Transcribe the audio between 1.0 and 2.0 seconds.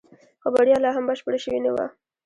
بشپړه شوې نه وه.